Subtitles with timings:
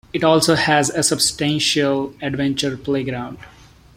[0.13, 3.37] It also has a substantial adventure playground.